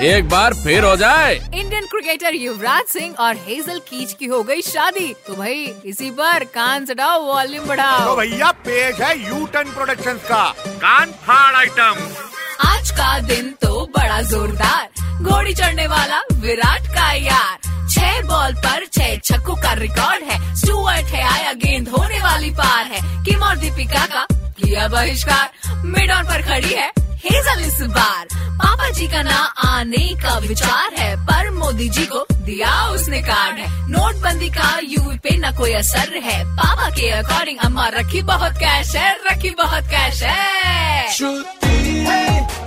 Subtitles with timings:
[0.00, 4.62] एक बार फिर हो जाए। इंडियन क्रिकेटर युवराज सिंह और हेजल कीच की हो गई
[4.62, 9.72] शादी। तो भाई इसी पर कान चढ़ाओ वॉल्यूम बढ़ाओ। तो भैया पेज है यू टर्न
[9.72, 11.94] प्रोडक्शन का। कान फाड़ आइटम
[12.68, 14.88] आज का दिन तो बड़ा जोरदार।
[15.22, 17.56] घोड़ी चढ़ने वाला विराट का यार।
[17.90, 20.27] छह बॉल पर छह छक्कों का रिकॉर्ड है
[21.48, 26.42] स्टुअर्ट गेंद होने वाली पार है। किम और दीपिका का किया बहिष्कार। मिड ऑन पर
[26.42, 26.90] खड़ी है
[27.24, 28.26] हेजल इस बार।
[28.58, 33.58] पापा जी का ना आने का विचार है, पर मोदी जी को दिया उसने कार्ड
[33.58, 38.52] है। नोटबंदी का यूपी पे न कोई असर है। पापा के अकॉर्डिंग अम्मा रखी बहुत
[38.54, 41.57] कैश है, रखी बहुत कैश है।